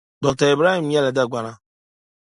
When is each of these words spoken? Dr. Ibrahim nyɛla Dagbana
Dr. 0.23 0.47
Ibrahim 0.53 0.85
nyɛla 0.87 1.11
Dagbana 1.15 1.51